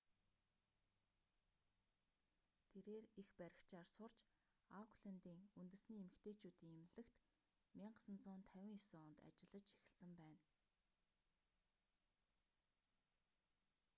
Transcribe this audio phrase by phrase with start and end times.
[2.71, 4.17] тэрээр эх баригчаар сурч
[4.79, 7.15] ауклэндийн үндэсний эмэгтэйчүүдийн эмнэлэгт
[7.79, 10.43] 1959 онд ажиллаж эхэлсэн байна